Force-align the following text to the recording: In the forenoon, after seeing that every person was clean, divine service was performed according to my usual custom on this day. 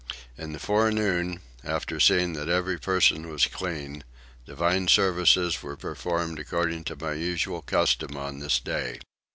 In 0.35 0.51
the 0.51 0.57
forenoon, 0.57 1.41
after 1.63 1.99
seeing 1.99 2.33
that 2.33 2.49
every 2.49 2.79
person 2.79 3.29
was 3.29 3.45
clean, 3.45 4.03
divine 4.47 4.87
service 4.87 5.35
was 5.35 5.57
performed 5.57 6.39
according 6.39 6.85
to 6.85 6.95
my 6.99 7.13
usual 7.13 7.61
custom 7.61 8.17
on 8.17 8.39
this 8.39 8.59
day. 8.59 8.97